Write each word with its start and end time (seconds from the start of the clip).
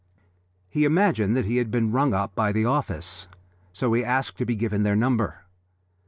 He 0.67 0.83
imagined 0.83 1.37
that 1.37 1.45
he 1.45 1.57
had 1.57 1.69
been 1.69 1.91
rung 1.91 2.11
up 2.15 2.33
by 2.33 2.51
the 2.51 2.65
office, 2.65 3.27
so 3.71 3.93
he 3.93 4.03
asked 4.03 4.39
to 4.39 4.47
be 4.47 4.55
given 4.55 4.81
their 4.81 4.95
number. 4.95 5.41